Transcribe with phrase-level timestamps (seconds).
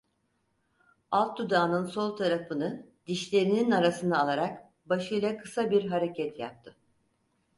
[1.11, 6.75] Alt dudağının sol tarafını dişlerinin arasına alarak başıyla kısa bir hareket yaptı.